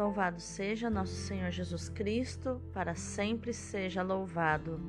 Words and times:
Louvado 0.00 0.40
seja 0.40 0.88
nosso 0.88 1.12
Senhor 1.12 1.50
Jesus 1.50 1.90
Cristo, 1.90 2.58
para 2.72 2.94
sempre 2.94 3.52
seja 3.52 4.02
louvado. 4.02 4.80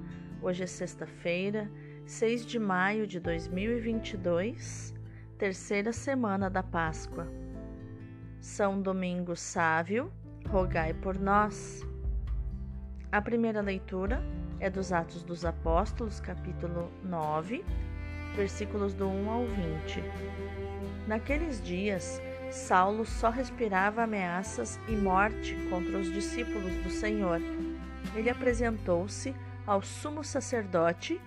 Hoje 0.42 0.64
é 0.64 0.66
sexta-feira, 0.66 1.70
6 2.06 2.46
de 2.46 2.58
maio 2.58 3.06
de 3.06 3.20
2022, 3.20 4.94
terceira 5.38 5.92
semana 5.92 6.50
da 6.50 6.64
Páscoa. 6.64 7.28
São 8.40 8.82
Domingo 8.82 9.36
Sávio, 9.36 10.14
rogai 10.48 10.94
por 10.94 11.20
nós. 11.20 11.86
A 13.12 13.22
primeira 13.22 13.60
leitura 13.60 14.24
é 14.62 14.70
dos 14.70 14.94
Atos 14.94 15.24
dos 15.24 15.44
Apóstolos, 15.44 16.22
capítulo 16.22 16.90
9, 17.04 17.66
versículos 18.34 18.94
do 18.94 19.10
1 19.10 19.30
ao 19.30 19.46
20. 19.46 20.04
Naqueles 21.06 21.62
dias, 21.62 22.22
Saulo 22.52 23.06
só 23.06 23.30
respirava 23.30 24.04
ameaças 24.04 24.80
e 24.88 24.92
morte 24.92 25.56
contra 25.70 25.98
os 25.98 26.12
discípulos 26.12 26.74
do 26.84 26.90
Senhor. 26.90 27.40
Ele 28.14 28.30
apresentou-se 28.30 29.34
ao 29.66 29.82
sumo 29.82 30.24
sacerdote 30.24 31.20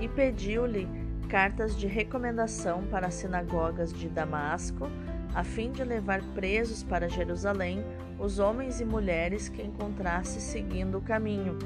e 0.00 0.08
pediu-lhe 0.08 0.86
cartas 1.28 1.76
de 1.76 1.86
recomendação 1.86 2.84
para 2.90 3.06
as 3.06 3.14
sinagogas 3.14 3.92
de 3.92 4.08
Damasco, 4.08 4.90
a 5.34 5.42
fim 5.42 5.72
de 5.72 5.82
levar 5.82 6.22
presos 6.34 6.82
para 6.82 7.08
Jerusalém 7.08 7.84
os 8.18 8.38
homens 8.38 8.80
e 8.80 8.84
mulheres 8.84 9.48
que 9.48 9.62
encontrasse 9.62 10.40
seguindo 10.40 10.98
o 10.98 11.02
caminho. 11.02 11.58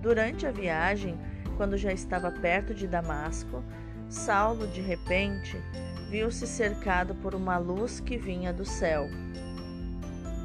Durante 0.00 0.46
a 0.46 0.50
viagem, 0.50 1.18
quando 1.56 1.76
já 1.76 1.92
estava 1.92 2.30
perto 2.30 2.74
de 2.74 2.86
Damasco, 2.86 3.64
Saulo, 4.12 4.66
de 4.66 4.82
repente, 4.82 5.56
viu-se 6.10 6.46
cercado 6.46 7.14
por 7.14 7.34
uma 7.34 7.56
luz 7.56 7.98
que 7.98 8.18
vinha 8.18 8.52
do 8.52 8.62
céu. 8.62 9.08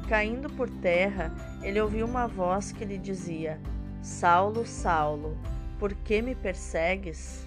Caindo 0.08 0.48
por 0.48 0.70
terra, 0.70 1.30
ele 1.62 1.78
ouviu 1.78 2.06
uma 2.06 2.26
voz 2.26 2.72
que 2.72 2.82
lhe 2.86 2.96
dizia: 2.96 3.60
Saulo, 4.00 4.66
Saulo, 4.66 5.36
por 5.78 5.92
que 5.92 6.22
me 6.22 6.34
persegues? 6.34 7.46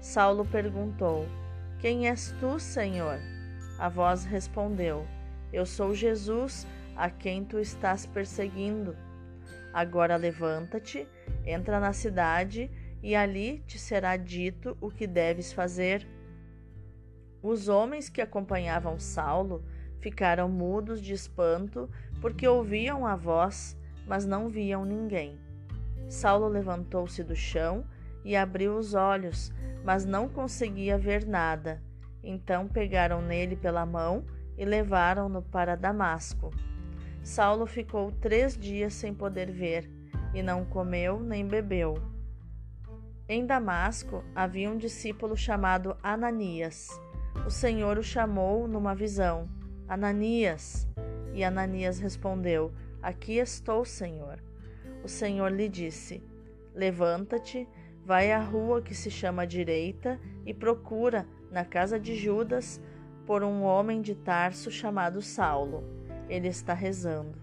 Saulo 0.00 0.44
perguntou: 0.44 1.24
Quem 1.78 2.08
és 2.08 2.34
tu, 2.40 2.58
Senhor? 2.58 3.20
A 3.78 3.88
voz 3.88 4.24
respondeu: 4.24 5.06
Eu 5.52 5.64
sou 5.64 5.94
Jesus, 5.94 6.66
a 6.96 7.08
quem 7.08 7.44
tu 7.44 7.60
estás 7.60 8.06
perseguindo. 8.06 8.96
Agora 9.72 10.16
levanta-te, 10.16 11.06
entra 11.44 11.78
na 11.78 11.92
cidade 11.92 12.68
e 13.06 13.14
ali 13.14 13.62
te 13.68 13.78
será 13.78 14.16
dito 14.16 14.76
o 14.80 14.90
que 14.90 15.06
deves 15.06 15.52
fazer. 15.52 16.04
Os 17.40 17.68
homens 17.68 18.08
que 18.08 18.20
acompanhavam 18.20 18.98
Saulo 18.98 19.64
ficaram 20.00 20.48
mudos 20.48 21.00
de 21.00 21.12
espanto 21.12 21.88
porque 22.20 22.48
ouviam 22.48 23.06
a 23.06 23.14
voz, 23.14 23.78
mas 24.08 24.26
não 24.26 24.48
viam 24.48 24.84
ninguém. 24.84 25.38
Saulo 26.08 26.48
levantou-se 26.48 27.22
do 27.22 27.36
chão 27.36 27.86
e 28.24 28.34
abriu 28.34 28.76
os 28.76 28.92
olhos, 28.92 29.52
mas 29.84 30.04
não 30.04 30.28
conseguia 30.28 30.98
ver 30.98 31.24
nada. 31.24 31.80
Então 32.24 32.66
pegaram 32.66 33.22
nele 33.22 33.54
pela 33.54 33.86
mão 33.86 34.26
e 34.58 34.64
levaram-no 34.64 35.42
para 35.42 35.76
Damasco. 35.76 36.50
Saulo 37.22 37.66
ficou 37.66 38.10
três 38.10 38.58
dias 38.58 38.94
sem 38.94 39.14
poder 39.14 39.52
ver, 39.52 39.88
e 40.34 40.42
não 40.42 40.64
comeu 40.64 41.20
nem 41.20 41.46
bebeu. 41.46 42.15
Em 43.28 43.44
Damasco 43.44 44.24
havia 44.34 44.70
um 44.70 44.76
discípulo 44.76 45.36
chamado 45.36 45.96
Ananias 46.02 46.88
o 47.44 47.50
Senhor 47.50 47.96
o 47.96 48.02
chamou 48.02 48.66
numa 48.66 48.92
visão: 48.92 49.48
Ananias. 49.88 50.88
E 51.32 51.44
Ananias 51.44 52.00
respondeu: 52.00 52.72
Aqui 53.00 53.38
estou, 53.38 53.84
Senhor. 53.84 54.42
O 55.04 55.08
Senhor 55.08 55.52
lhe 55.52 55.68
disse: 55.68 56.20
Levanta-te, 56.74 57.68
vai 58.04 58.32
à 58.32 58.40
rua 58.40 58.82
que 58.82 58.96
se 58.96 59.12
chama 59.12 59.46
Direita 59.46 60.18
e 60.44 60.52
procura, 60.52 61.24
na 61.52 61.64
casa 61.64 62.00
de 62.00 62.16
Judas, 62.16 62.80
por 63.24 63.44
um 63.44 63.62
homem 63.62 64.02
de 64.02 64.16
Tarso 64.16 64.68
chamado 64.68 65.22
Saulo. 65.22 65.84
Ele 66.28 66.48
está 66.48 66.74
rezando. 66.74 67.38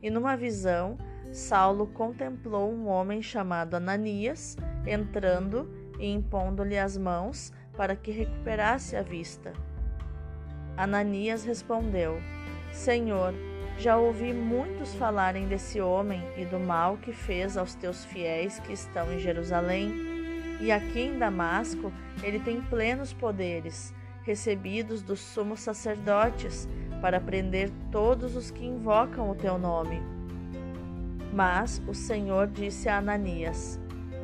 E 0.00 0.08
numa 0.08 0.36
visão, 0.36 0.96
Saulo 1.32 1.88
contemplou 1.88 2.72
um 2.72 2.86
homem 2.86 3.20
chamado 3.20 3.74
Ananias 3.74 4.56
entrando 4.86 5.68
e 5.98 6.06
impondo-lhe 6.06 6.78
as 6.78 6.96
mãos 6.96 7.52
para 7.76 7.96
que 7.96 8.10
recuperasse 8.10 8.96
a 8.96 9.02
vista. 9.02 9.52
Ananias 10.76 11.44
respondeu: 11.44 12.20
Senhor, 12.72 13.34
já 13.78 13.96
ouvi 13.96 14.32
muitos 14.32 14.94
falarem 14.94 15.46
desse 15.46 15.80
homem 15.80 16.22
e 16.36 16.44
do 16.44 16.58
mal 16.58 16.96
que 16.98 17.12
fez 17.12 17.56
aos 17.56 17.74
teus 17.74 18.04
fiéis 18.04 18.58
que 18.60 18.72
estão 18.72 19.12
em 19.12 19.18
Jerusalém. 19.18 20.12
E 20.60 20.70
aqui 20.70 21.00
em 21.00 21.18
Damasco 21.18 21.92
ele 22.22 22.38
tem 22.38 22.60
plenos 22.60 23.12
poderes, 23.12 23.92
recebidos 24.22 25.02
dos 25.02 25.20
sumos 25.20 25.60
sacerdotes, 25.60 26.68
para 27.00 27.20
prender 27.20 27.68
todos 27.90 28.36
os 28.36 28.52
que 28.52 28.64
invocam 28.64 29.28
o 29.28 29.34
teu 29.34 29.58
nome. 29.58 30.00
Mas 31.32 31.82
o 31.88 31.94
Senhor 31.94 32.46
disse 32.46 32.88
a 32.88 32.98
Ananias: 32.98 33.80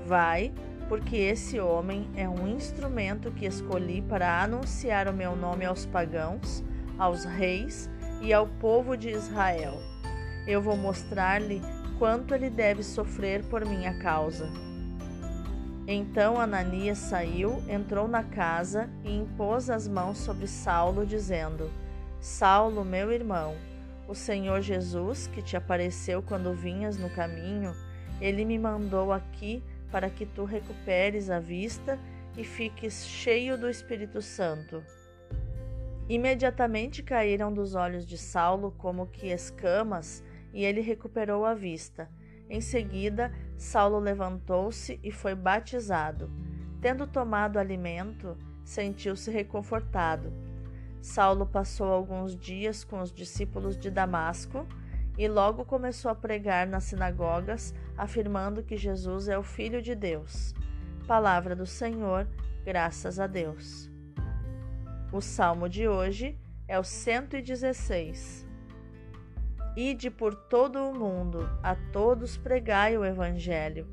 Vai, 0.08 0.54
porque 0.88 1.16
esse 1.16 1.60
homem 1.60 2.08
é 2.16 2.26
um 2.26 2.48
instrumento 2.48 3.30
que 3.30 3.44
escolhi 3.44 4.00
para 4.00 4.42
anunciar 4.42 5.06
o 5.06 5.12
meu 5.12 5.36
nome 5.36 5.66
aos 5.66 5.84
pagãos, 5.84 6.64
aos 6.98 7.26
reis 7.26 7.90
e 8.22 8.32
ao 8.32 8.46
povo 8.46 8.96
de 8.96 9.10
Israel. 9.10 9.74
Eu 10.46 10.62
vou 10.62 10.78
mostrar-lhe 10.78 11.60
quanto 11.98 12.34
ele 12.34 12.48
deve 12.48 12.82
sofrer 12.82 13.44
por 13.50 13.66
minha 13.66 13.98
causa. 13.98 14.48
Então 15.86 16.40
Ananias 16.40 16.96
saiu, 16.96 17.62
entrou 17.68 18.08
na 18.08 18.22
casa 18.22 18.88
e 19.04 19.14
impôs 19.14 19.68
as 19.68 19.86
mãos 19.86 20.16
sobre 20.16 20.46
Saulo, 20.46 21.04
dizendo: 21.04 21.70
Saulo, 22.18 22.82
meu 22.82 23.12
irmão, 23.12 23.56
o 24.08 24.14
Senhor 24.14 24.62
Jesus, 24.62 25.26
que 25.26 25.42
te 25.42 25.54
apareceu 25.54 26.22
quando 26.22 26.54
vinhas 26.54 26.96
no 26.96 27.10
caminho, 27.10 27.74
ele 28.22 28.46
me 28.46 28.58
mandou 28.58 29.12
aqui 29.12 29.62
para 29.90 30.10
que 30.10 30.26
tu 30.26 30.44
recuperes 30.44 31.30
a 31.30 31.38
vista 31.38 31.98
e 32.36 32.44
fiques 32.44 33.06
cheio 33.06 33.58
do 33.58 33.68
Espírito 33.68 34.22
Santo. 34.22 34.82
Imediatamente 36.08 37.02
caíram 37.02 37.52
dos 37.52 37.74
olhos 37.74 38.06
de 38.06 38.16
Saulo 38.16 38.74
como 38.78 39.06
que 39.06 39.28
escamas, 39.28 40.24
e 40.54 40.64
ele 40.64 40.80
recuperou 40.80 41.44
a 41.44 41.52
vista. 41.52 42.08
Em 42.48 42.62
seguida, 42.62 43.30
Saulo 43.58 43.98
levantou-se 43.98 44.98
e 45.02 45.12
foi 45.12 45.34
batizado. 45.34 46.30
Tendo 46.80 47.06
tomado 47.06 47.58
alimento, 47.58 48.38
sentiu-se 48.64 49.30
reconfortado. 49.30 50.32
Saulo 51.00 51.46
passou 51.46 51.92
alguns 51.92 52.34
dias 52.34 52.84
com 52.84 53.00
os 53.00 53.12
discípulos 53.12 53.76
de 53.76 53.90
Damasco 53.90 54.66
e 55.18 55.28
logo 55.28 55.64
começou 55.64 56.10
a 56.10 56.14
pregar 56.14 56.66
nas 56.66 56.84
sinagogas, 56.84 57.74
afirmando 57.98 58.62
que 58.62 58.76
Jesus 58.76 59.28
é 59.28 59.36
o 59.36 59.42
Filho 59.42 59.82
de 59.82 59.94
Deus. 59.94 60.54
Palavra 61.06 61.54
do 61.54 61.66
Senhor, 61.66 62.26
graças 62.64 63.18
a 63.18 63.26
Deus. 63.26 63.90
O 65.12 65.20
salmo 65.20 65.68
de 65.68 65.88
hoje 65.88 66.38
é 66.66 66.78
o 66.78 66.84
116. 66.84 68.46
Ide 69.76 70.10
por 70.10 70.34
todo 70.34 70.78
o 70.88 70.94
mundo, 70.94 71.48
a 71.62 71.74
todos 71.92 72.36
pregai 72.36 72.96
o 72.96 73.04
Evangelho. 73.04 73.86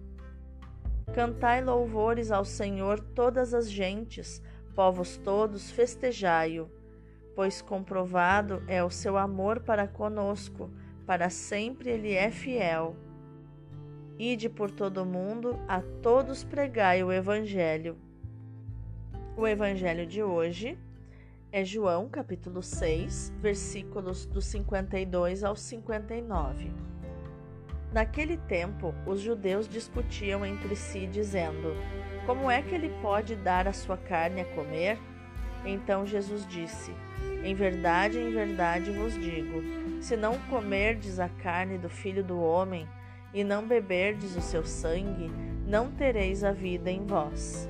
Cantai 1.14 1.64
louvores 1.64 2.32
ao 2.32 2.46
Senhor 2.46 3.00
todas 3.00 3.54
as 3.54 3.70
gentes, 3.70 4.42
povos 4.76 5.18
todos 5.18 5.72
festejai-o, 5.72 6.70
pois 7.36 7.62
comprovado 7.62 8.64
é 8.68 8.84
o 8.84 8.90
seu 8.90 9.18
amor 9.18 9.62
para 9.62 9.88
conosco 9.88 10.72
para 11.06 11.30
sempre 11.30 11.92
ele 11.92 12.14
é 12.14 12.32
fiel. 12.32 12.96
Ide 14.18 14.48
por 14.48 14.72
todo 14.72 15.04
o 15.04 15.06
mundo, 15.06 15.60
a 15.68 15.82
todos 16.02 16.42
pregai 16.42 17.04
o 17.04 17.12
Evangelho. 17.12 17.98
O 19.36 19.46
Evangelho 19.46 20.08
de 20.08 20.24
hoje 20.24 20.78
é 21.52 21.66
João, 21.66 22.08
capítulo 22.08 22.64
6, 22.64 23.34
versículos 23.42 24.26
do 24.26 24.42
52 24.42 25.44
ao 25.44 25.54
59. 25.54 26.72
Naquele 27.92 28.38
tempo, 28.38 28.96
os 29.06 29.20
judeus 29.20 29.68
discutiam 29.68 30.46
entre 30.46 30.78
si, 30.78 31.06
dizendo: 31.08 31.76
Como 32.26 32.50
é 32.50 32.62
que 32.62 32.74
ele 32.74 32.92
pode 33.02 33.36
dar 33.36 33.68
a 33.68 33.74
sua 33.74 33.98
carne 33.98 34.40
a 34.40 34.56
comer? 34.56 34.98
Então 35.66 36.06
Jesus 36.06 36.48
disse: 36.48 36.94
Em 37.44 37.54
verdade, 37.54 38.18
em 38.18 38.32
verdade 38.32 38.92
vos 38.92 39.14
digo: 39.14 39.62
se 40.02 40.16
não 40.16 40.40
comerdes 40.50 41.20
a 41.20 41.28
carne 41.28 41.78
do 41.78 41.90
filho 41.90 42.24
do 42.24 42.40
homem 42.40 42.88
e 43.36 43.44
não 43.44 43.68
beberdes 43.68 44.38
o 44.38 44.42
seu 44.42 44.66
sangue, 44.66 45.30
não 45.68 45.92
tereis 45.92 46.42
a 46.42 46.54
vida 46.54 46.90
em 46.90 47.06
vós. 47.06 47.70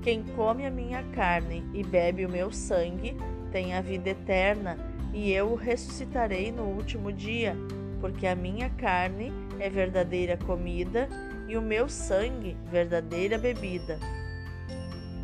Quem 0.00 0.22
come 0.22 0.64
a 0.64 0.70
minha 0.70 1.02
carne 1.10 1.64
e 1.74 1.82
bebe 1.82 2.24
o 2.24 2.30
meu 2.30 2.52
sangue 2.52 3.16
tem 3.50 3.74
a 3.74 3.80
vida 3.80 4.10
eterna, 4.10 4.78
e 5.12 5.32
eu 5.32 5.50
o 5.50 5.56
ressuscitarei 5.56 6.52
no 6.52 6.62
último 6.62 7.12
dia, 7.12 7.56
porque 8.00 8.26
a 8.26 8.36
minha 8.36 8.70
carne 8.70 9.32
é 9.58 9.68
verdadeira 9.68 10.36
comida 10.36 11.08
e 11.48 11.56
o 11.56 11.62
meu 11.62 11.88
sangue 11.88 12.56
verdadeira 12.70 13.36
bebida. 13.36 13.98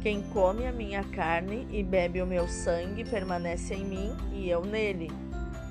Quem 0.02 0.22
come 0.30 0.66
a 0.66 0.72
minha 0.72 1.04
carne 1.04 1.68
e 1.70 1.82
bebe 1.82 2.22
o 2.22 2.26
meu 2.26 2.48
sangue 2.48 3.04
permanece 3.04 3.74
em 3.74 3.84
mim 3.84 4.16
e 4.32 4.48
eu 4.48 4.64
nele. 4.64 5.10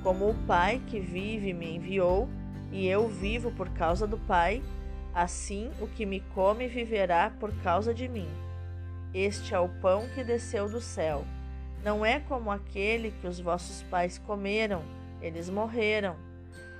Como 0.03 0.29
o 0.29 0.35
Pai 0.45 0.81
que 0.87 0.99
vive 0.99 1.51
me 1.51 1.75
enviou, 1.75 2.29
e 2.71 2.87
eu 2.87 3.07
vivo 3.07 3.51
por 3.51 3.69
causa 3.69 4.05
do 4.05 4.17
Pai, 4.17 4.61
assim 5.13 5.71
o 5.81 5.87
que 5.87 6.05
me 6.05 6.19
come 6.33 6.67
viverá 6.67 7.31
por 7.39 7.51
causa 7.61 7.93
de 7.93 8.07
mim. 8.07 8.29
Este 9.13 9.55
é 9.55 9.59
o 9.59 9.67
pão 9.67 10.07
que 10.13 10.23
desceu 10.23 10.69
do 10.69 10.79
céu. 10.79 11.25
Não 11.83 12.05
é 12.05 12.19
como 12.19 12.51
aquele 12.51 13.11
que 13.11 13.27
os 13.27 13.39
vossos 13.39 13.81
pais 13.83 14.17
comeram, 14.17 14.83
eles 15.21 15.49
morreram. 15.49 16.15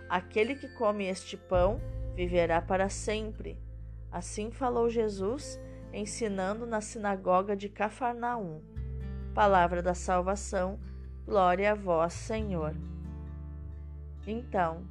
Aquele 0.08 0.56
que 0.56 0.68
come 0.68 1.06
este 1.06 1.38
pão 1.38 1.80
viverá 2.16 2.62
para 2.62 2.90
sempre. 2.90 3.58
Assim 4.12 4.52
falou 4.52 4.90
Jesus, 4.90 5.60
ensinando 5.94 6.66
na 6.66 6.82
sinagoga 6.82 7.56
de 7.56 7.70
Cafarnaum. 7.70 8.62
Palavra 9.34 9.82
da 9.82 9.94
salvação, 9.94 10.80
glória 11.26 11.72
a 11.72 11.76
vós, 11.76 12.14
Senhor. 12.14 12.76
Então, 14.28 14.84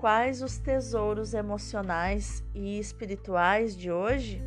quais 0.00 0.40
os 0.40 0.56
tesouros 0.56 1.34
emocionais 1.34 2.42
e 2.54 2.78
espirituais 2.78 3.76
de 3.76 3.92
hoje? 3.92 4.42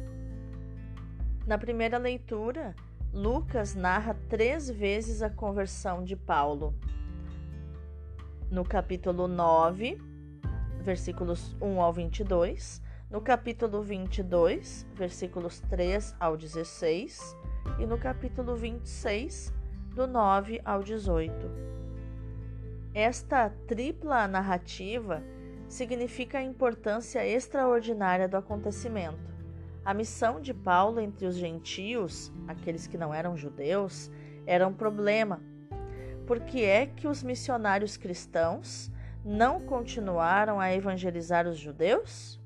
Na 1.45 1.59
primeira 1.59 1.99
leitura, 1.99 2.75
Lucas 3.13 3.75
narra 3.75 4.17
três 4.27 4.67
vezes 4.67 5.21
a 5.21 5.29
conversão 5.29 6.03
de 6.03 6.15
Paulo. 6.15 6.73
No 8.49 8.63
capítulo 8.63 9.27
9, 9.27 10.01
versículos 10.81 11.55
1 11.61 11.79
ao 11.79 11.93
22, 11.93 12.81
no 13.11 13.21
capítulo 13.21 13.83
22, 13.83 14.87
versículos 14.95 15.59
3 15.69 16.15
ao 16.19 16.35
16, 16.35 17.37
e 17.77 17.85
no 17.85 17.99
capítulo 17.99 18.55
26, 18.55 19.53
do 19.93 20.07
9 20.07 20.59
ao 20.65 20.81
18. 20.81 21.73
Esta 22.95 23.51
tripla 23.67 24.27
narrativa 24.27 25.23
significa 25.73 26.37
a 26.37 26.43
importância 26.43 27.25
extraordinária 27.27 28.27
do 28.27 28.37
acontecimento. 28.37 29.33
A 29.83 29.93
missão 29.93 30.39
de 30.39 30.53
Paulo 30.53 30.99
entre 30.99 31.25
os 31.25 31.35
gentios, 31.35 32.31
aqueles 32.47 32.87
que 32.87 32.97
não 32.97 33.13
eram 33.13 33.35
judeus, 33.35 34.09
era 34.45 34.67
um 34.67 34.73
problema. 34.73 35.41
Por 36.27 36.39
que 36.39 36.63
é 36.63 36.85
que 36.85 37.07
os 37.07 37.23
missionários 37.23 37.97
cristãos 37.97 38.91
não 39.25 39.59
continuaram 39.59 40.59
a 40.59 40.73
evangelizar 40.73 41.47
os 41.47 41.57
judeus? 41.57 42.39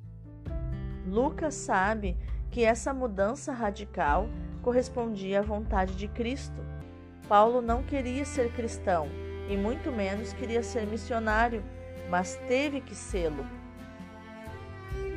Lucas 1.06 1.54
sabe 1.54 2.18
que 2.50 2.64
essa 2.64 2.94
mudança 2.94 3.52
radical 3.52 4.30
correspondia 4.64 5.40
à 5.40 5.44
vontade 5.44 5.96
de 5.96 6.08
Cristo. 6.08 6.66
Paulo 7.28 7.62
não 7.62 7.84
queria 7.84 8.26
ser 8.26 8.52
cristão 8.54 9.08
e 9.50 9.58
muito 9.58 9.92
menos 9.92 10.34
queria 10.34 10.64
ser 10.64 10.88
missionário, 10.88 11.64
mas 12.10 12.36
teve 12.48 12.82
que 12.82 12.96
sê-lo. 12.96 13.46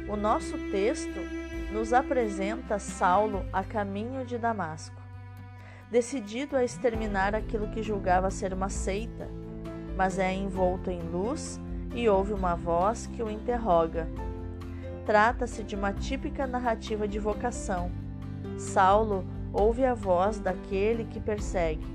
O 0.09 0.17
nosso 0.17 0.59
texto 0.71 1.21
nos 1.73 1.93
apresenta 1.93 2.79
Saulo 2.79 3.45
a 3.53 3.63
caminho 3.63 4.25
de 4.25 4.37
Damasco, 4.37 5.01
decidido 5.91 6.57
a 6.57 6.65
exterminar 6.65 7.35
aquilo 7.35 7.69
que 7.69 7.83
julgava 7.83 8.31
ser 8.31 8.53
uma 8.53 8.69
seita, 8.69 9.29
mas 9.97 10.19
é 10.19 10.33
envolto 10.33 10.91
em 10.91 11.01
luz 11.01 11.61
e 11.95 12.09
ouve 12.09 12.33
uma 12.33 12.55
voz 12.55 13.07
que 13.07 13.23
o 13.23 13.31
interroga. 13.31 14.09
Trata-se 15.07 15.63
de 15.63 15.77
uma 15.77 15.93
típica 15.93 16.47
narrativa 16.47 17.07
de 17.07 17.19
vocação. 17.19 17.91
Saulo 18.59 19.25
ouve 19.53 19.85
a 19.85 19.95
voz 19.95 20.39
daquele 20.39 21.05
que 21.05 21.21
persegue. 21.21 21.87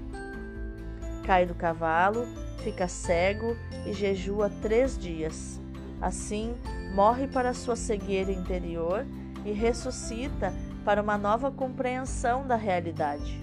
Cai 1.26 1.46
do 1.46 1.56
cavalo, 1.56 2.26
fica 2.64 2.88
cego 2.88 3.56
e 3.86 3.94
jejua 3.94 4.50
três 4.62 4.98
dias. 4.98 5.60
Assim, 6.02 6.56
morre 6.94 7.28
para 7.28 7.54
sua 7.54 7.76
cegueira 7.76 8.32
interior 8.32 9.06
e 9.46 9.52
ressuscita 9.52 10.54
para 10.84 11.02
uma 11.02 11.18
nova 11.18 11.52
compreensão 11.52 12.46
da 12.46 12.56
realidade. 12.56 13.40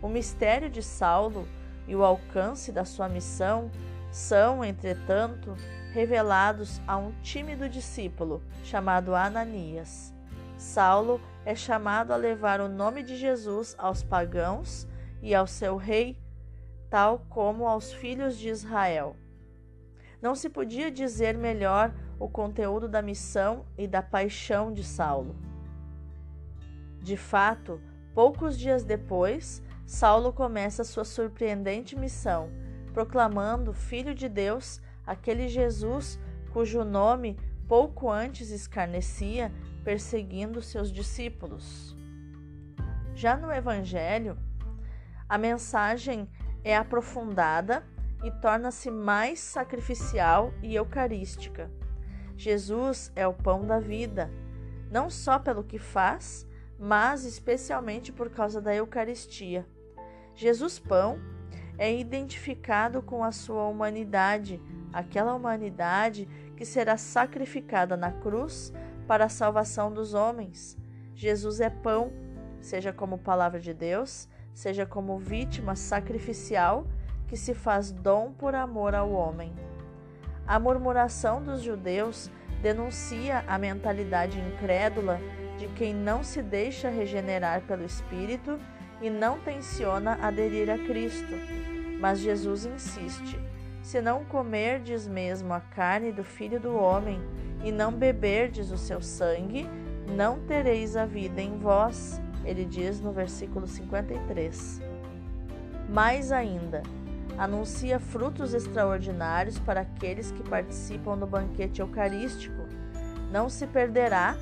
O 0.00 0.08
mistério 0.08 0.70
de 0.70 0.82
Saulo 0.82 1.46
e 1.88 1.94
o 1.96 2.04
alcance 2.04 2.70
da 2.70 2.84
sua 2.84 3.08
missão 3.08 3.70
são, 4.10 4.64
entretanto, 4.64 5.56
revelados 5.92 6.80
a 6.86 6.96
um 6.96 7.12
tímido 7.22 7.68
discípulo 7.68 8.42
chamado 8.62 9.14
Ananias. 9.14 10.14
Saulo 10.56 11.20
é 11.44 11.54
chamado 11.54 12.12
a 12.12 12.16
levar 12.16 12.60
o 12.60 12.68
nome 12.68 13.02
de 13.02 13.16
Jesus 13.16 13.74
aos 13.78 14.02
pagãos 14.02 14.86
e 15.22 15.34
ao 15.34 15.46
seu 15.46 15.76
rei, 15.76 16.18
tal 16.90 17.26
como 17.28 17.66
aos 17.66 17.92
filhos 17.92 18.36
de 18.38 18.48
Israel. 18.48 19.16
Não 20.20 20.34
se 20.34 20.48
podia 20.48 20.90
dizer 20.90 21.36
melhor 21.36 21.94
o 22.18 22.28
conteúdo 22.28 22.88
da 22.88 23.02
missão 23.02 23.66
e 23.76 23.86
da 23.86 24.02
paixão 24.02 24.72
de 24.72 24.82
Saulo. 24.82 25.36
De 27.00 27.16
fato, 27.16 27.80
poucos 28.14 28.58
dias 28.58 28.82
depois, 28.82 29.62
Saulo 29.84 30.32
começa 30.32 30.82
sua 30.82 31.04
surpreendente 31.04 31.94
missão, 31.94 32.50
proclamando 32.92 33.72
Filho 33.72 34.14
de 34.14 34.28
Deus, 34.28 34.80
aquele 35.06 35.48
Jesus 35.48 36.18
cujo 36.52 36.82
nome 36.84 37.36
pouco 37.68 38.10
antes 38.10 38.50
escarnecia, 38.50 39.52
perseguindo 39.84 40.62
seus 40.62 40.90
discípulos. 40.90 41.94
Já 43.14 43.36
no 43.36 43.52
Evangelho, 43.52 44.38
a 45.28 45.36
mensagem 45.36 46.28
é 46.66 46.76
aprofundada 46.76 47.84
e 48.24 48.30
torna-se 48.40 48.90
mais 48.90 49.38
sacrificial 49.38 50.52
e 50.64 50.74
eucarística. 50.74 51.70
Jesus 52.36 53.12
é 53.14 53.24
o 53.24 53.32
pão 53.32 53.64
da 53.64 53.78
vida, 53.78 54.28
não 54.90 55.08
só 55.08 55.38
pelo 55.38 55.62
que 55.62 55.78
faz, 55.78 56.44
mas 56.76 57.24
especialmente 57.24 58.12
por 58.12 58.30
causa 58.30 58.60
da 58.60 58.74
Eucaristia. 58.74 59.64
Jesus 60.34 60.80
Pão 60.80 61.20
é 61.78 61.96
identificado 61.96 63.00
com 63.00 63.22
a 63.22 63.30
sua 63.30 63.68
humanidade, 63.68 64.60
aquela 64.92 65.34
humanidade 65.34 66.28
que 66.56 66.64
será 66.64 66.96
sacrificada 66.96 67.96
na 67.96 68.10
cruz 68.10 68.72
para 69.06 69.26
a 69.26 69.30
salvação 69.30 69.92
dos 69.92 70.14
homens. 70.14 70.76
Jesus 71.14 71.60
é 71.60 71.70
pão, 71.70 72.12
seja 72.60 72.92
como 72.92 73.18
palavra 73.18 73.60
de 73.60 73.72
Deus, 73.72 74.28
seja 74.56 74.86
como 74.86 75.18
vítima 75.18 75.76
sacrificial 75.76 76.86
que 77.28 77.36
se 77.36 77.52
faz 77.52 77.92
dom 77.92 78.32
por 78.32 78.54
amor 78.54 78.94
ao 78.94 79.12
homem. 79.12 79.52
A 80.46 80.58
murmuração 80.58 81.42
dos 81.42 81.60
judeus 81.60 82.30
denuncia 82.62 83.44
a 83.46 83.58
mentalidade 83.58 84.40
incrédula 84.40 85.20
de 85.58 85.68
quem 85.68 85.94
não 85.94 86.24
se 86.24 86.42
deixa 86.42 86.88
regenerar 86.88 87.60
pelo 87.66 87.84
Espírito 87.84 88.58
e 89.02 89.10
não 89.10 89.38
tenciona 89.38 90.18
aderir 90.22 90.70
a 90.70 90.78
Cristo. 90.78 91.34
Mas 92.00 92.20
Jesus 92.20 92.64
insiste: 92.64 93.38
se 93.82 94.00
não 94.00 94.24
comerdes 94.24 95.06
mesmo 95.06 95.52
a 95.52 95.60
carne 95.60 96.12
do 96.12 96.24
Filho 96.24 96.58
do 96.58 96.74
Homem 96.74 97.20
e 97.62 97.70
não 97.70 97.92
beberdes 97.92 98.70
o 98.70 98.78
seu 98.78 99.02
sangue, 99.02 99.68
não 100.16 100.40
tereis 100.46 100.96
a 100.96 101.04
vida 101.04 101.42
em 101.42 101.58
vós. 101.58 102.22
Ele 102.44 102.64
diz 102.64 103.00
no 103.00 103.12
versículo 103.12 103.66
53. 103.66 104.80
Mais 105.88 106.32
ainda, 106.32 106.82
anuncia 107.38 108.00
frutos 108.00 108.54
extraordinários 108.54 109.58
para 109.58 109.82
aqueles 109.82 110.30
que 110.30 110.42
participam 110.42 111.16
do 111.16 111.26
banquete 111.26 111.80
eucarístico. 111.80 112.66
Não 113.30 113.48
se 113.48 113.66
perderá, 113.66 114.36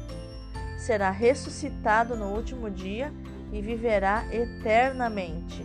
será 0.79 1.11
ressuscitado 1.11 2.17
no 2.17 2.35
último 2.35 2.71
dia 2.71 3.13
e 3.53 3.61
viverá 3.61 4.25
eternamente. 4.33 5.65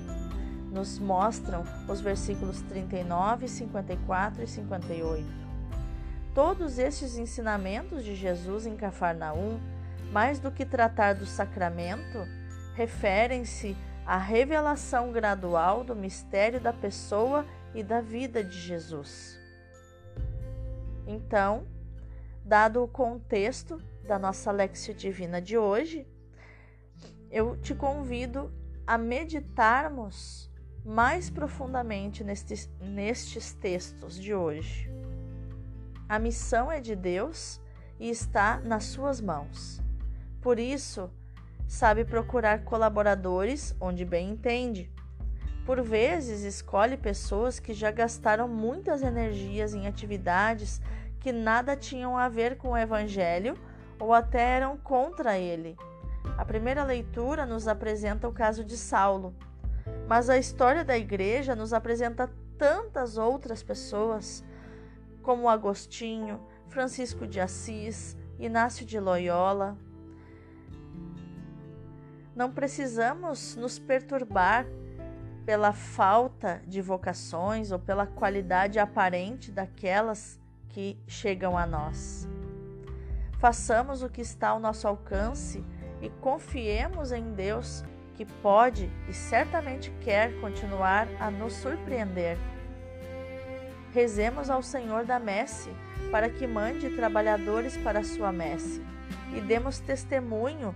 Nos 0.72 1.00
mostram 1.00 1.64
os 1.88 2.00
versículos 2.00 2.62
39, 2.62 3.48
54 3.48 4.44
e 4.44 4.48
58. 4.48 5.26
Todos 6.34 6.78
estes 6.78 7.18
ensinamentos 7.18 8.04
de 8.04 8.16
Jesus 8.16 8.66
em 8.66 8.76
Cafarnaum, 8.76 9.60
mais 10.12 10.40
do 10.40 10.52
que 10.52 10.66
tratar 10.66 11.16
do 11.16 11.26
sacramento, 11.26 12.28
referem-se 12.74 13.76
a 14.06 14.18
revelação 14.18 15.12
gradual 15.12 15.84
do 15.84 15.96
mistério 15.96 16.60
da 16.60 16.74
pessoa 16.74 17.46
e 17.76 17.84
da 17.84 18.02
vida 18.02 18.44
de 18.44 18.58
Jesus. 18.58 19.40
Então, 21.06 21.68
dado 22.44 22.84
o 22.84 22.88
contexto 22.88 23.82
da 24.08 24.18
nossa 24.18 24.52
Lexio 24.52 24.94
Divina 24.94 25.40
de 25.40 25.58
hoje, 25.58 26.08
eu 27.30 27.56
te 27.58 27.76
convido 27.76 28.52
a 28.88 28.98
meditarmos 28.98 30.50
mais 30.84 31.30
profundamente 31.30 32.24
nestes, 32.24 32.68
nestes 32.82 33.54
textos 33.54 34.20
de 34.20 34.34
hoje. 34.34 34.90
A 36.08 36.18
missão 36.18 36.72
é 36.72 36.80
de 36.80 36.96
Deus 36.96 37.62
e 38.00 38.10
está 38.10 38.60
nas 38.62 38.86
suas 38.86 39.22
mãos. 39.22 39.80
Por 40.42 40.60
isso, 40.60 41.10
sabe 41.68 42.06
procurar 42.06 42.64
colaboradores 42.64 43.76
onde 43.80 44.06
bem 44.06 44.30
entende. 44.30 44.92
Por 45.66 45.82
vezes, 45.82 46.44
escolhe 46.44 46.98
pessoas 46.98 47.60
que 47.60 47.74
já 47.74 47.92
gastaram 47.92 48.48
muitas 48.48 49.04
energias 49.04 49.74
em 49.74 49.86
atividades 49.86 50.82
que 51.20 51.32
nada 51.32 51.76
tinham 51.76 52.18
a 52.18 52.30
ver 52.30 52.58
com 52.58 52.70
o 52.70 52.78
Evangelho 52.78 53.58
ou 54.00 54.14
até 54.14 54.42
eram 54.56 54.78
contra 54.78 55.38
ele. 55.38 55.78
A 56.38 56.46
primeira 56.46 56.84
leitura 56.84 57.46
nos 57.46 57.68
apresenta 57.68 58.28
o 58.28 58.34
caso 58.34 58.64
de 58.64 58.78
Saulo, 58.78 59.36
mas 60.08 60.30
a 60.30 60.38
história 60.38 60.84
da 60.84 60.98
igreja 60.98 61.56
nos 61.56 61.74
apresenta 61.74 62.30
tantas 62.58 63.18
outras 63.18 63.62
pessoas, 63.62 64.44
como 65.22 65.50
Agostinho, 65.50 66.40
Francisco 66.68 67.28
de 67.28 67.40
Assis, 67.40 68.18
Inácio 68.40 68.86
de 68.86 69.00
Loyola. 69.00 69.78
Não 72.40 72.50
precisamos 72.50 73.58
nos 73.58 73.78
perturbar 73.78 74.66
pela 75.46 75.74
falta 75.74 76.62
de 76.66 76.82
vocações 76.82 77.70
ou 77.70 77.78
pela 77.78 78.08
qualidade 78.08 78.80
aparente 78.80 79.52
daquelas 79.52 80.40
que 80.70 80.98
chegam 81.06 81.58
a 81.58 81.68
nós. 81.68 82.26
Façamos 83.40 84.02
o 84.02 84.10
que 84.10 84.22
está 84.22 84.48
ao 84.50 84.60
nosso 84.62 84.88
alcance 84.88 85.62
e 86.02 86.10
confiemos 86.10 87.12
em 87.12 87.34
Deus 87.34 87.84
que 88.16 88.24
pode 88.24 88.90
e 89.10 89.14
certamente 89.14 89.92
quer 90.00 90.40
continuar 90.40 91.10
a 91.20 91.30
nos 91.30 91.52
surpreender. 91.52 92.38
Rezemos 93.92 94.50
ao 94.50 94.64
Senhor 94.64 95.04
da 95.04 95.20
messe 95.20 95.70
para 96.10 96.30
que 96.30 96.48
mande 96.48 96.96
trabalhadores 96.96 97.76
para 97.76 98.00
a 98.00 98.06
sua 98.06 98.32
messe 98.32 98.82
e 99.36 99.42
demos 99.42 99.82
testemunho 99.82 100.74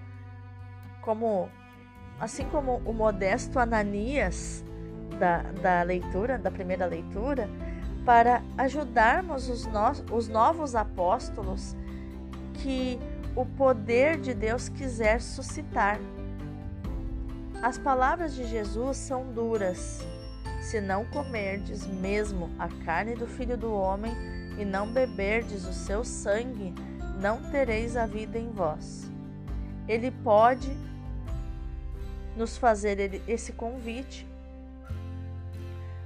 como 1.04 1.50
assim 2.20 2.46
como 2.46 2.82
o 2.86 2.94
modesto 2.94 3.60
Ananias 3.60 4.64
da, 5.20 5.42
da 5.62 5.84
leitura, 5.84 6.38
da 6.38 6.50
primeira 6.50 6.86
leitura, 6.86 7.50
para 8.06 8.42
ajudarmos 8.58 9.50
os, 9.50 9.66
no, 9.66 10.16
os 10.16 10.28
novos 10.28 10.76
apóstolos 10.76 11.76
que 12.56 13.00
o 13.36 13.46
poder 13.46 14.20
de 14.20 14.34
Deus 14.34 14.70
quiser 14.70 15.22
suscitar. 15.22 16.00
As 17.62 17.78
palavras 17.78 18.36
de 18.36 18.46
Jesus 18.46 18.98
são 18.98 19.32
duras. 19.34 20.06
Se 20.62 20.80
não 20.80 21.06
comerdes 21.06 21.86
mesmo 21.88 22.50
a 22.58 22.68
carne 22.86 23.16
do 23.16 23.28
Filho 23.28 23.58
do 23.58 23.74
Homem 23.74 24.14
e 24.58 24.64
não 24.64 24.92
beberdes 24.92 25.66
o 25.66 25.74
seu 25.74 26.04
sangue, 26.04 26.74
não 27.20 27.42
tereis 27.52 27.98
a 27.98 28.06
vida 28.06 28.38
em 28.38 28.50
vós. 28.50 29.10
Ele 29.88 30.12
pode 30.12 30.78
nos 32.36 32.58
fazer 32.58 33.22
esse 33.28 33.54
convite, 33.54 34.28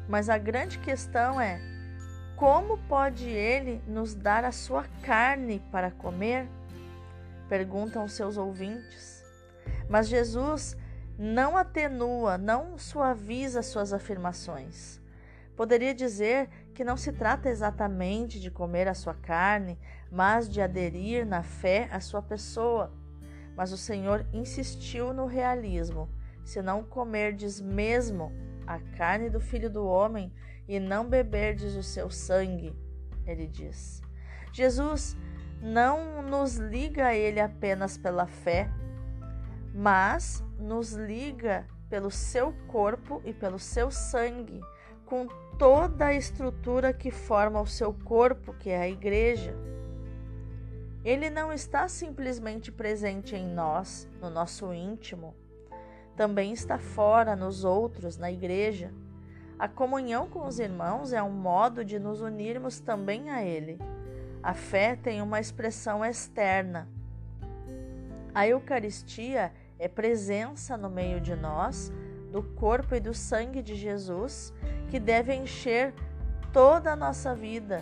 mas 0.07 0.29
a 0.29 0.37
grande 0.37 0.79
questão 0.79 1.39
é 1.39 1.59
como 2.37 2.77
pode 2.87 3.27
ele 3.27 3.81
nos 3.87 4.13
dar 4.13 4.45
a 4.45 4.51
sua 4.51 4.85
carne 5.01 5.59
para 5.71 5.89
comer? 5.89 6.47
Perguntam 7.49 8.07
seus 8.07 8.37
ouvintes. 8.37 9.25
Mas 9.89 10.07
Jesus 10.07 10.77
não 11.17 11.57
atenua, 11.57 12.37
não 12.37 12.77
suaviza 12.77 13.63
suas 13.63 13.91
afirmações. 13.91 15.01
Poderia 15.55 15.95
dizer 15.95 16.47
que 16.75 16.83
não 16.83 16.95
se 16.95 17.11
trata 17.11 17.49
exatamente 17.49 18.39
de 18.39 18.51
comer 18.51 18.87
a 18.87 18.93
sua 18.93 19.15
carne, 19.15 19.79
mas 20.11 20.47
de 20.47 20.61
aderir 20.61 21.25
na 21.25 21.41
fé 21.41 21.89
à 21.91 21.99
sua 21.99 22.21
pessoa. 22.21 22.93
Mas 23.57 23.71
o 23.71 23.77
Senhor 23.77 24.23
insistiu 24.31 25.11
no 25.11 25.25
realismo. 25.25 26.07
Se 26.45 26.61
não 26.61 26.83
comerdes 26.83 27.59
mesmo 27.59 28.31
a 28.67 28.79
carne 28.95 29.29
do 29.29 29.41
Filho 29.41 29.69
do 29.69 29.85
Homem 29.85 30.31
e 30.67 30.79
não 30.79 31.09
beberdes 31.09 31.75
o 31.75 31.81
seu 31.81 32.11
sangue, 32.11 32.75
ele 33.25 33.47
diz. 33.47 34.01
Jesus 34.53 35.17
não 35.59 36.21
nos 36.21 36.57
liga 36.57 37.07
a 37.07 37.15
ele 37.15 37.39
apenas 37.39 37.97
pela 37.97 38.27
fé, 38.27 38.69
mas 39.73 40.43
nos 40.59 40.93
liga 40.93 41.65
pelo 41.89 42.11
seu 42.11 42.53
corpo 42.67 43.21
e 43.25 43.33
pelo 43.33 43.57
seu 43.57 43.89
sangue, 43.89 44.61
com 45.05 45.27
toda 45.57 46.07
a 46.07 46.13
estrutura 46.13 46.93
que 46.93 47.09
forma 47.09 47.59
o 47.59 47.67
seu 47.67 47.93
corpo, 47.93 48.53
que 48.53 48.69
é 48.69 48.81
a 48.81 48.89
igreja. 48.89 49.55
Ele 51.07 51.29
não 51.29 51.53
está 51.53 51.87
simplesmente 51.87 52.69
presente 52.69 53.33
em 53.33 53.47
nós, 53.47 54.05
no 54.19 54.29
nosso 54.29 54.73
íntimo, 54.73 55.33
também 56.17 56.51
está 56.51 56.77
fora, 56.77 57.33
nos 57.33 57.63
outros, 57.63 58.17
na 58.17 58.29
igreja. 58.29 58.91
A 59.57 59.69
comunhão 59.69 60.27
com 60.27 60.45
os 60.45 60.59
irmãos 60.59 61.13
é 61.13 61.23
um 61.23 61.31
modo 61.31 61.85
de 61.85 61.97
nos 61.97 62.19
unirmos 62.19 62.81
também 62.81 63.29
a 63.29 63.41
Ele. 63.41 63.79
A 64.43 64.53
fé 64.53 64.97
tem 64.97 65.21
uma 65.21 65.39
expressão 65.39 66.03
externa. 66.03 66.89
A 68.35 68.45
Eucaristia 68.45 69.53
é 69.79 69.87
presença 69.87 70.75
no 70.75 70.89
meio 70.89 71.21
de 71.21 71.37
nós 71.37 71.89
do 72.33 72.43
corpo 72.43 72.93
e 72.93 72.99
do 72.99 73.13
sangue 73.13 73.61
de 73.61 73.75
Jesus 73.75 74.53
que 74.89 74.99
deve 74.99 75.33
encher 75.33 75.93
toda 76.51 76.91
a 76.91 76.97
nossa 76.97 77.33
vida, 77.33 77.81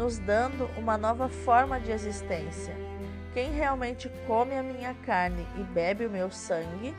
nos 0.00 0.18
dando 0.18 0.64
uma 0.78 0.96
nova 0.96 1.28
forma 1.28 1.78
de 1.78 1.92
existência. 1.92 2.74
Quem 3.34 3.52
realmente 3.52 4.10
come 4.26 4.56
a 4.56 4.62
minha 4.62 4.94
carne 4.94 5.46
e 5.58 5.62
bebe 5.62 6.06
o 6.06 6.10
meu 6.10 6.30
sangue 6.30 6.94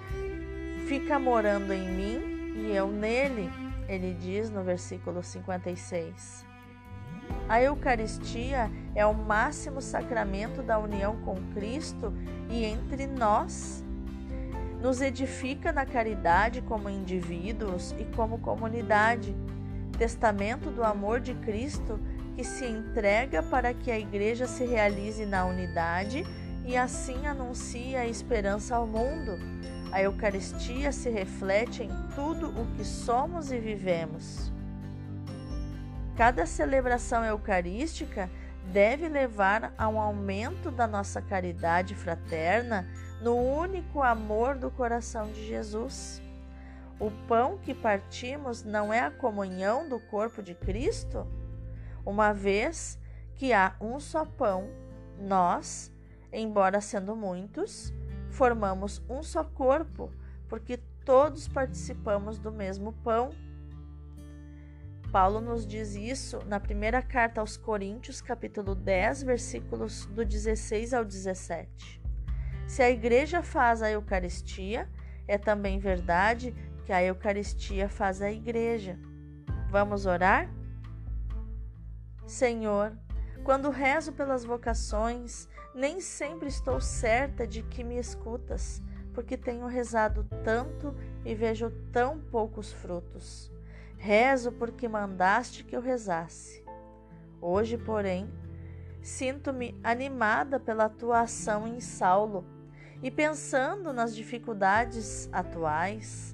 fica 0.88 1.18
morando 1.18 1.74
em 1.74 1.90
mim 1.90 2.62
e 2.62 2.76
eu 2.76 2.90
nele 2.90 3.50
ele 3.88 4.14
diz 4.14 4.52
no 4.52 4.64
versículo 4.64 5.24
56. 5.24 6.46
A 7.50 7.60
Eucaristia 7.60 8.70
é 8.94 9.04
o 9.04 9.16
máximo 9.16 9.82
sacramento 9.82 10.62
da 10.62 10.78
união 10.78 11.18
com 11.22 11.36
Cristo 11.56 12.14
e 12.52 12.64
entre 12.64 13.08
nós. 13.08 13.84
Nos 14.80 15.02
edifica 15.02 15.72
na 15.72 15.88
caridade 15.88 16.62
como 16.62 16.88
indivíduos 16.88 17.96
e 17.98 18.06
como 18.16 18.38
comunidade. 18.38 19.36
Testamento 19.98 20.70
do 20.70 20.84
amor 20.84 21.20
de 21.20 21.34
Cristo 21.34 22.00
se 22.44 22.66
entrega 22.66 23.42
para 23.44 23.74
que 23.74 23.92
a 23.92 24.00
Igreja 24.00 24.48
se 24.48 24.66
realize 24.66 25.26
na 25.26 25.46
unidade 25.46 26.26
e 26.66 26.78
assim 26.78 27.26
anuncie 27.26 27.96
a 27.96 28.08
esperança 28.08 28.76
ao 28.76 28.86
mundo. 28.86 29.38
A 29.92 30.02
Eucaristia 30.02 30.92
se 30.92 31.10
reflete 31.10 31.84
em 31.84 31.90
tudo 32.16 32.50
o 32.50 32.66
que 32.76 32.86
somos 32.86 33.52
e 33.52 33.60
vivemos. 33.60 34.52
Cada 36.16 36.46
celebração 36.46 37.26
eucarística 37.26 38.30
deve 38.72 39.10
levar 39.10 39.74
a 39.78 39.88
um 39.88 40.00
aumento 40.00 40.72
da 40.72 40.88
nossa 40.88 41.22
caridade 41.22 41.96
fraterna 41.96 42.88
no 43.22 43.36
único 43.36 44.02
amor 44.02 44.56
do 44.56 44.70
coração 44.70 45.28
de 45.32 45.48
Jesus. 45.48 46.22
O 47.00 47.10
pão 47.28 47.58
que 47.58 47.74
partimos 47.74 48.64
não 48.64 48.94
é 48.94 49.00
a 49.00 49.12
comunhão 49.12 49.90
do 49.90 50.00
corpo 50.00 50.42
de 50.42 50.54
Cristo? 50.54 51.28
Uma 52.06 52.34
vez 52.34 53.00
que 53.36 53.54
há 53.54 53.76
um 53.80 54.00
só 54.00 54.26
pão, 54.26 54.70
nós, 55.20 55.92
embora 56.32 56.82
sendo 56.82 57.16
muitos, 57.16 57.94
formamos 58.30 59.02
um 59.10 59.22
só 59.22 59.44
corpo, 59.44 60.12
porque 60.48 60.78
todos 61.06 61.48
participamos 61.48 62.40
do 62.40 62.52
mesmo 62.52 62.94
pão. 63.04 63.32
Paulo 65.12 65.42
nos 65.42 65.68
diz 65.68 65.96
isso 65.96 66.40
na 66.46 66.60
primeira 66.60 67.02
carta 67.02 67.42
aos 67.42 67.58
Coríntios, 67.58 68.22
capítulo 68.22 68.74
10, 68.74 69.24
versículos 69.24 70.06
do 70.06 70.24
16 70.24 70.94
ao 70.94 71.04
17. 71.04 72.02
Se 72.66 72.82
a 72.82 72.90
igreja 72.90 73.44
faz 73.44 73.82
a 73.82 73.92
Eucaristia, 73.92 74.88
é 75.28 75.38
também 75.38 75.80
verdade 75.80 76.56
que 76.86 76.94
a 76.94 77.04
Eucaristia 77.04 77.90
faz 77.90 78.22
a 78.22 78.32
igreja. 78.32 78.98
Vamos 79.70 80.06
orar? 80.06 80.50
Senhor, 82.32 82.98
quando 83.44 83.70
rezo 83.70 84.14
pelas 84.14 84.46
vocações, 84.46 85.50
nem 85.76 86.00
sempre 86.00 86.48
estou 86.48 86.80
certa 86.80 87.46
de 87.46 87.62
que 87.62 87.84
me 87.84 88.00
escutas, 88.00 88.82
porque 89.14 89.36
tenho 89.36 89.68
rezado 89.68 90.26
tanto 90.42 90.96
e 91.26 91.36
vejo 91.36 91.70
tão 91.92 92.22
poucos 92.22 92.72
frutos. 92.72 93.52
Rezo 93.98 94.50
porque 94.54 94.88
mandaste 94.88 95.66
que 95.66 95.76
eu 95.76 95.82
rezasse. 95.82 96.64
Hoje, 97.42 97.78
porém, 97.78 98.32
sinto-me 99.02 99.78
animada 99.84 100.58
pela 100.58 100.88
tua 100.88 101.20
ação 101.20 101.68
em 101.68 101.82
Saulo 101.82 102.46
e 103.04 103.12
pensando 103.12 103.92
nas 103.92 104.16
dificuldades 104.16 105.28
atuais, 105.34 106.34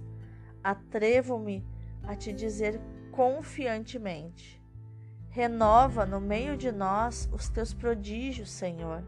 atrevo-me 0.64 1.66
a 2.04 2.16
te 2.16 2.32
dizer 2.32 2.80
confiantemente: 3.12 4.62
renova 5.38 6.04
no 6.04 6.20
meio 6.20 6.58
de 6.58 6.72
nós 6.72 7.30
os 7.32 7.48
teus 7.48 7.72
prodígios, 7.72 8.50
Senhor. 8.50 9.04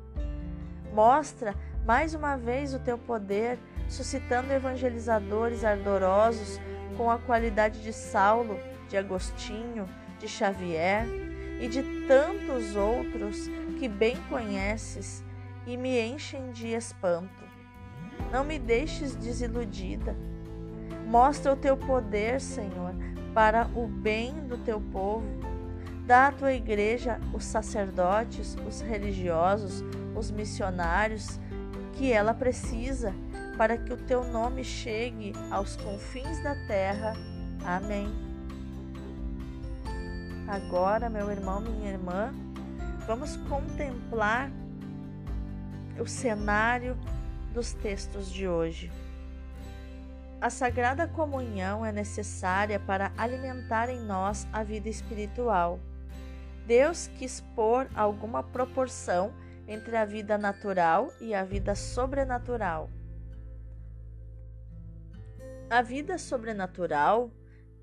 Mostra 0.94 1.56
mais 1.88 2.14
uma 2.14 2.38
vez 2.38 2.72
o 2.72 2.78
teu 2.78 3.00
poder, 3.00 3.58
suscitando 3.88 4.52
evangelizadores 4.52 5.66
ardorosos 5.66 6.62
com 6.96 7.10
a 7.10 7.18
qualidade 7.18 7.82
de 7.82 7.92
Saulo, 7.92 8.60
de 8.88 8.96
Agostinho, 8.96 9.90
de 10.20 10.28
Xavier 10.28 11.04
e 11.60 11.68
de 11.68 11.82
tantos 12.06 12.76
outros 12.76 13.48
que 13.80 13.88
bem 13.88 14.16
conheces 14.30 15.24
e 15.66 15.76
me 15.76 16.00
enchem 16.00 16.52
de 16.52 16.68
espanto. 16.68 17.44
Não 18.32 18.44
me 18.44 18.60
deixes 18.60 19.16
desiludida. 19.16 20.16
Mostra 21.08 21.54
o 21.54 21.58
teu 21.58 21.76
poder, 21.76 22.40
Senhor, 22.40 22.94
para 23.34 23.68
o 23.74 23.88
bem 23.88 24.32
do 24.48 24.60
teu 24.60 24.80
povo. 24.80 25.49
Dá 26.10 26.30
à 26.30 26.32
tua 26.32 26.54
igreja 26.54 27.20
os 27.32 27.46
sacerdotes, 27.46 28.58
os 28.68 28.82
religiosos, 28.82 29.84
os 30.18 30.32
missionários 30.32 31.40
que 31.94 32.12
ela 32.12 32.34
precisa 32.34 33.14
para 33.56 33.78
que 33.78 33.94
o 33.94 33.98
teu 33.98 34.24
nome 34.24 34.64
chegue 34.64 35.34
aos 35.52 35.76
confins 35.76 36.42
da 36.42 36.56
terra. 36.66 37.14
Amém. 37.64 38.10
Agora, 40.48 41.12
meu 41.12 41.30
irmão, 41.30 41.62
minha 41.62 41.92
irmã, 41.92 42.34
vamos 43.06 43.38
contemplar 43.48 44.50
o 46.00 46.08
cenário 46.08 46.98
dos 47.54 47.74
textos 47.74 48.32
de 48.32 48.48
hoje. 48.48 48.92
A 50.42 50.50
Sagrada 50.50 51.08
Comunhão 51.08 51.86
é 51.86 51.92
necessária 51.92 52.80
para 52.80 53.12
alimentar 53.16 53.90
em 53.90 54.00
nós 54.00 54.48
a 54.52 54.64
vida 54.64 54.90
espiritual. 54.90 55.80
Deus 56.70 57.08
quis 57.18 57.42
pôr 57.56 57.90
alguma 57.96 58.44
proporção 58.44 59.34
entre 59.68 59.98
a 59.98 60.06
vida 60.06 60.38
natural 60.38 61.12
e 61.20 61.34
a 61.34 61.44
vida 61.44 61.74
sobrenatural. 61.74 62.92
A 65.68 65.82
vida 65.82 66.20
sobrenatural 66.20 67.32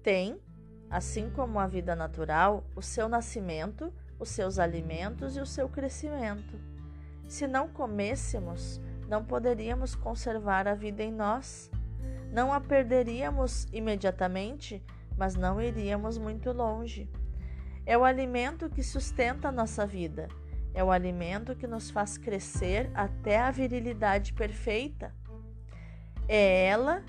tem, 0.05 0.41
assim 0.89 1.29
como 1.31 1.59
a 1.59 1.67
vida 1.67 1.97
natural, 1.97 2.63
o 2.77 2.81
seu 2.81 3.09
nascimento, 3.09 3.93
os 4.21 4.29
seus 4.29 4.57
alimentos 4.57 5.37
e 5.37 5.41
o 5.41 5.47
seu 5.47 5.69
crescimento. 5.69 6.57
Se 7.27 7.49
não 7.49 7.67
comêssemos, 7.67 8.81
não 9.09 9.25
poderíamos 9.25 9.97
conservar 9.97 10.69
a 10.69 10.75
vida 10.75 11.03
em 11.03 11.11
nós. 11.11 11.69
Não 12.33 12.53
a 12.53 12.61
perderíamos 12.61 13.67
imediatamente, 13.73 14.81
mas 15.19 15.35
não 15.35 15.61
iríamos 15.61 16.19
muito 16.19 16.53
longe. 16.53 17.11
É 17.87 17.97
o 17.97 18.05
alimento 18.05 18.69
que 18.69 18.83
sustenta 18.83 19.49
a 19.49 19.53
nossa 19.53 19.87
vida. 19.87 20.29
É 20.75 20.85
o 20.85 20.91
alimento 20.91 21.57
que 21.57 21.67
nos 21.67 21.91
faz 21.91 22.19
crescer 22.19 22.91
até 22.93 23.39
a 23.39 23.51
virilidade 23.51 24.33
perfeita. 24.35 25.15
É 26.29 26.67
ela 26.67 27.03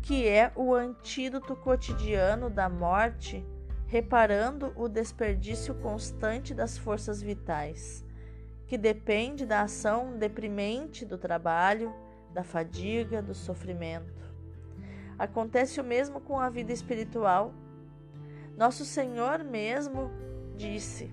que 0.00 0.26
é 0.26 0.52
o 0.56 0.72
antídoto 0.72 1.54
cotidiano 1.56 2.48
da 2.48 2.68
morte, 2.68 3.44
reparando 3.88 4.72
o 4.76 4.88
desperdício 4.88 5.74
constante 5.74 6.54
das 6.54 6.78
forças 6.78 7.20
vitais 7.20 8.06
que 8.68 8.76
depende 8.76 9.46
da 9.46 9.62
ação 9.62 10.18
deprimente 10.18 11.06
do 11.06 11.16
trabalho, 11.16 11.92
da 12.34 12.44
fadiga, 12.44 13.22
do 13.22 13.34
sofrimento. 13.34 14.22
Acontece 15.18 15.80
o 15.80 15.84
mesmo 15.84 16.20
com 16.20 16.38
a 16.38 16.50
vida 16.50 16.70
espiritual. 16.70 17.54
Nosso 18.58 18.84
Senhor 18.84 19.42
mesmo 19.42 20.10
disse: 20.54 21.10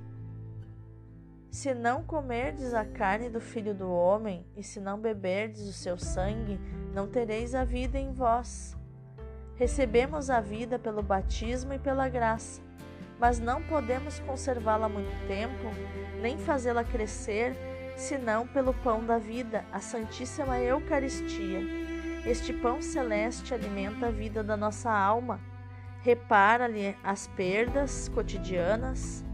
Se 1.49 1.73
não 1.73 2.03
comerdes 2.03 2.73
a 2.73 2.83
carne 2.83 3.29
do 3.29 3.39
Filho 3.39 3.73
do 3.73 3.89
Homem 3.89 4.45
e 4.57 4.61
se 4.61 4.81
não 4.81 4.99
beberdes 4.99 5.61
o 5.61 5.71
seu 5.71 5.97
sangue, 5.97 6.59
não 6.93 7.07
tereis 7.07 7.55
a 7.55 7.63
vida 7.63 7.97
em 7.97 8.11
vós. 8.11 8.75
Recebemos 9.55 10.29
a 10.29 10.41
vida 10.41 10.77
pelo 10.77 11.01
batismo 11.01 11.71
e 11.71 11.79
pela 11.79 12.09
graça 12.09 12.65
mas 13.19 13.39
não 13.39 13.61
podemos 13.63 14.19
conservá-la 14.19 14.89
muito 14.89 15.27
tempo, 15.27 15.71
nem 16.21 16.37
fazê-la 16.37 16.83
crescer, 16.83 17.55
senão 17.95 18.45
pelo 18.45 18.73
pão 18.73 19.05
da 19.05 19.17
vida, 19.17 19.63
a 19.71 19.79
Santíssima 19.79 20.59
Eucaristia. 20.59 21.61
Este 22.25 22.51
pão 22.51 22.81
celeste 22.81 23.53
alimenta 23.53 24.07
a 24.07 24.11
vida 24.11 24.43
da 24.43 24.57
nossa 24.57 24.91
alma, 24.91 25.39
repara-lhe 26.05 26.95
as 27.03 27.25
perdas 27.29 28.07
cotidianas, 28.09 29.25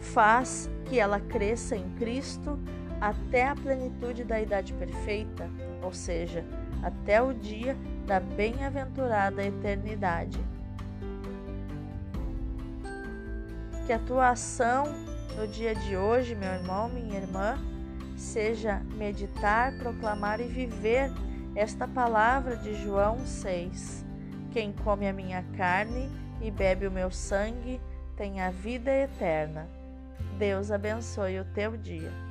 faz 0.00 0.70
que 0.86 0.98
ela 0.98 1.20
cresça 1.20 1.76
em 1.76 1.86
Cristo 1.96 2.58
até 2.98 3.46
a 3.46 3.54
plenitude 3.54 4.24
da 4.24 4.40
idade 4.40 4.72
perfeita, 4.72 5.50
ou 5.82 5.92
seja, 5.92 6.42
até 6.82 7.20
o 7.22 7.34
dia 7.34 7.76
da 8.06 8.18
bem-aventurada 8.20 9.44
eternidade. 9.44 10.40
Que 13.86 13.92
a 13.92 13.98
tua 13.98 14.30
ação 14.30 14.86
no 15.36 15.46
dia 15.46 15.74
de 15.74 15.94
hoje, 15.94 16.34
meu 16.34 16.54
irmão, 16.54 16.88
minha 16.88 17.18
irmã, 17.18 17.58
seja 18.16 18.80
meditar, 18.96 19.76
proclamar 19.76 20.40
e 20.40 20.48
viver 20.48 21.12
esta 21.54 21.86
palavra 21.86 22.56
de 22.56 22.74
João 22.82 23.18
6. 23.26 24.07
Quem 24.52 24.72
come 24.72 25.08
a 25.08 25.12
minha 25.12 25.44
carne 25.56 26.10
e 26.40 26.50
bebe 26.50 26.86
o 26.86 26.90
meu 26.90 27.10
sangue 27.10 27.80
tem 28.16 28.40
a 28.40 28.50
vida 28.50 28.90
eterna. 28.90 29.68
Deus 30.38 30.70
abençoe 30.70 31.40
o 31.40 31.44
teu 31.44 31.76
dia. 31.76 32.27